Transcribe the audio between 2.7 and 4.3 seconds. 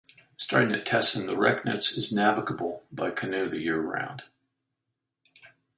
by canoe the year round.